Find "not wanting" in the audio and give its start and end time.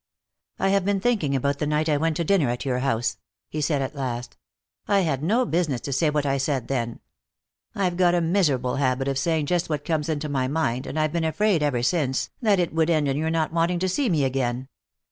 13.29-13.77